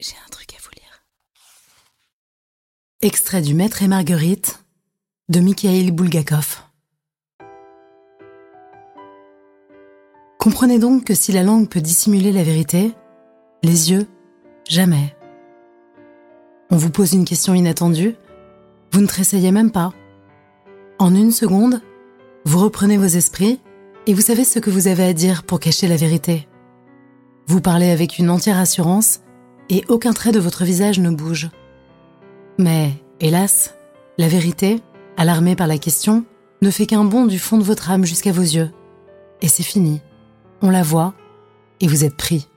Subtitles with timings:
[0.00, 1.04] J'ai un truc à vous lire.
[3.02, 4.64] Extrait du Maître et Marguerite
[5.28, 6.62] de Mikhail Bulgakov.
[10.38, 12.94] Comprenez donc que si la langue peut dissimuler la vérité,
[13.62, 14.06] les yeux,
[14.66, 15.14] jamais.
[16.70, 18.16] On vous pose une question inattendue,
[18.92, 19.92] vous ne tressaillez même pas.
[20.98, 21.82] En une seconde,
[22.46, 23.60] vous reprenez vos esprits
[24.06, 26.48] et vous savez ce que vous avez à dire pour cacher la vérité.
[27.48, 29.20] Vous parlez avec une entière assurance
[29.70, 31.48] et aucun trait de votre visage ne bouge.
[32.58, 33.74] Mais, hélas,
[34.18, 34.82] la vérité,
[35.16, 36.24] alarmée par la question,
[36.60, 38.70] ne fait qu'un bond du fond de votre âme jusqu'à vos yeux.
[39.40, 40.02] Et c'est fini.
[40.60, 41.14] On la voit
[41.80, 42.49] et vous êtes pris.